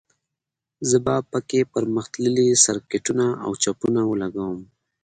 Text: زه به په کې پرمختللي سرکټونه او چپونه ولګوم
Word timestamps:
زه 0.89 0.97
به 1.05 1.15
په 1.31 1.39
کې 1.49 1.69
پرمختللي 1.73 2.47
سرکټونه 2.65 3.25
او 3.43 3.51
چپونه 3.63 4.01
ولګوم 4.05 4.59